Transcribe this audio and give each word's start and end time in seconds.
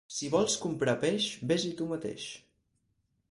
Si 0.19 0.27
vols 0.35 0.53
comprar 0.63 0.95
peix, 1.03 1.27
ves-hi 1.51 1.71
tu 1.81 1.89
mateix. 1.93 2.27